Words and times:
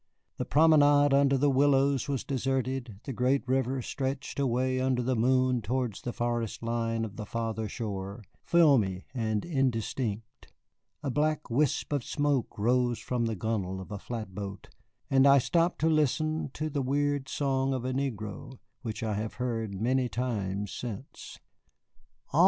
The 0.37 0.45
promenade 0.45 1.13
under 1.13 1.37
the 1.37 1.51
willows 1.51 2.07
was 2.09 2.23
deserted, 2.23 2.99
the 3.03 3.13
great 3.13 3.47
river 3.47 3.83
stretched 3.83 4.39
away 4.39 4.79
under 4.79 5.03
the 5.03 5.15
moon 5.15 5.61
towards 5.61 6.01
the 6.01 6.11
forest 6.11 6.63
line 6.63 7.05
of 7.05 7.17
the 7.17 7.25
farther 7.27 7.69
shore, 7.69 8.23
filmy 8.43 9.05
and 9.13 9.45
indistinct. 9.45 10.51
A 11.03 11.11
black 11.11 11.51
wisp 11.51 11.93
of 11.93 12.03
smoke 12.03 12.57
rose 12.57 12.97
from 12.97 13.25
the 13.27 13.35
gunwale 13.35 13.79
of 13.79 13.91
a 13.91 13.99
flatboat, 13.99 14.69
and 15.07 15.27
I 15.27 15.37
stopped 15.37 15.77
to 15.81 15.87
listen 15.87 16.49
to 16.55 16.71
the 16.71 16.81
weird 16.81 17.29
song 17.29 17.71
of 17.71 17.85
a 17.85 17.93
negro, 17.93 18.57
which 18.81 19.03
I 19.03 19.13
have 19.13 19.35
heard 19.35 19.79
many 19.79 20.09
times 20.09 20.71
since. 20.71 21.37
CAROLINE. 22.31 22.39